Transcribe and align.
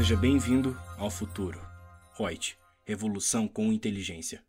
Seja 0.00 0.16
bem-vindo 0.16 0.74
ao 0.96 1.10
futuro. 1.10 1.60
Reut, 2.18 2.56
revolução 2.86 3.46
com 3.46 3.70
inteligência. 3.70 4.42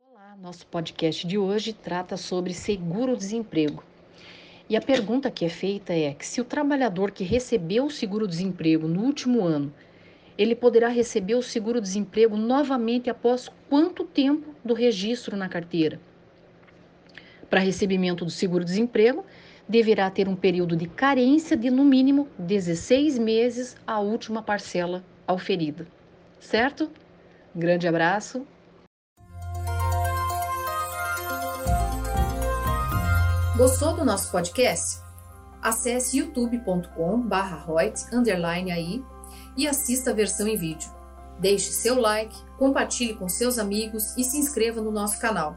Olá, 0.00 0.36
nosso 0.36 0.64
podcast 0.68 1.26
de 1.26 1.36
hoje 1.36 1.72
trata 1.72 2.16
sobre 2.16 2.54
seguro-desemprego. 2.54 3.82
E 4.70 4.76
a 4.76 4.80
pergunta 4.80 5.28
que 5.28 5.44
é 5.44 5.48
feita 5.48 5.92
é 5.92 6.14
que 6.14 6.24
se 6.24 6.40
o 6.40 6.44
trabalhador 6.44 7.10
que 7.10 7.24
recebeu 7.24 7.86
o 7.86 7.90
seguro-desemprego 7.90 8.86
no 8.86 9.00
último 9.00 9.44
ano, 9.44 9.74
ele 10.38 10.54
poderá 10.54 10.86
receber 10.86 11.34
o 11.34 11.42
seguro-desemprego 11.42 12.36
novamente 12.36 13.10
após 13.10 13.50
quanto 13.68 14.04
tempo 14.04 14.54
do 14.64 14.72
registro 14.72 15.36
na 15.36 15.48
carteira? 15.48 16.00
Para 17.50 17.58
recebimento 17.58 18.24
do 18.24 18.30
seguro-desemprego, 18.30 19.26
deverá 19.68 20.10
ter 20.10 20.28
um 20.28 20.36
período 20.36 20.76
de 20.76 20.86
carência 20.86 21.56
de 21.56 21.70
no 21.70 21.84
mínimo 21.84 22.28
16 22.38 23.18
meses 23.18 23.76
a 23.86 24.00
última 24.00 24.42
parcela 24.42 25.02
auferida. 25.26 25.86
Certo? 26.40 26.90
Grande 27.54 27.88
abraço. 27.88 28.46
Gostou 33.56 33.94
do 33.94 34.04
nosso 34.04 34.30
podcast? 34.32 35.00
Acesse 35.62 36.18
youtube.com/royts_aí 36.18 39.04
e 39.56 39.68
assista 39.68 40.10
a 40.10 40.14
versão 40.14 40.48
em 40.48 40.56
vídeo. 40.56 40.90
Deixe 41.38 41.70
seu 41.72 42.00
like, 42.00 42.34
compartilhe 42.58 43.14
com 43.14 43.28
seus 43.28 43.56
amigos 43.58 44.16
e 44.16 44.24
se 44.24 44.38
inscreva 44.38 44.82
no 44.82 44.90
nosso 44.90 45.20
canal. 45.20 45.56